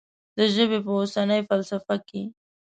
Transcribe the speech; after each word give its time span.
د 0.37 0.39
ژبې 0.53 0.79
په 0.85 0.91
اوسنۍ 0.99 1.41
فلسفه 1.49 1.95
کې. 2.07 2.21